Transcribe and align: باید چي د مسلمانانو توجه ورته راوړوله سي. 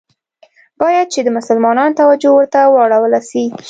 باید 0.81 1.07
چي 1.13 1.19
د 1.23 1.29
مسلمانانو 1.37 1.97
توجه 2.01 2.31
ورته 2.33 2.59
راوړوله 2.77 3.19
سي. 3.29 3.43